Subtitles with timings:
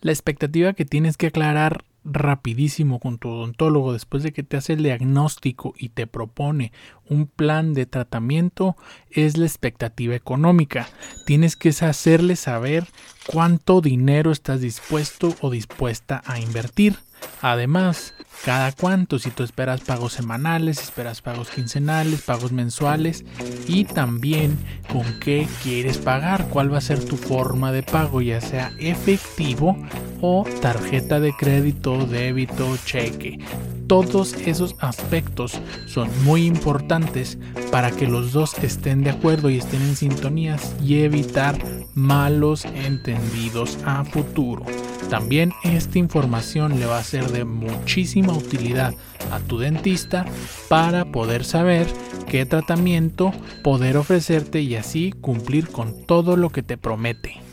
[0.00, 4.72] La expectativa que tienes que aclarar rapidísimo con tu odontólogo después de que te hace
[4.72, 6.72] el diagnóstico y te propone
[7.06, 8.76] un plan de tratamiento
[9.10, 10.88] es la expectativa económica.
[11.26, 12.86] Tienes que hacerle saber
[13.26, 16.96] cuánto dinero estás dispuesto o dispuesta a invertir.
[17.42, 23.24] Además, cada cuánto, si tú esperas pagos semanales, esperas pagos quincenales, pagos mensuales
[23.68, 24.58] y también
[24.90, 29.76] con qué quieres pagar, cuál va a ser tu forma de pago, ya sea efectivo
[30.22, 33.38] o tarjeta de crédito, débito, cheque.
[33.86, 37.38] Todos esos aspectos son muy importantes
[37.70, 41.58] para que los dos estén de acuerdo y estén en sintonías y evitar
[41.94, 44.64] malos entendidos a futuro.
[45.08, 48.94] También esta información le va a ser de muchísima utilidad
[49.30, 50.24] a tu dentista
[50.68, 51.86] para poder saber
[52.28, 53.32] qué tratamiento
[53.64, 57.49] poder ofrecerte y así cumplir con todo lo que te promete.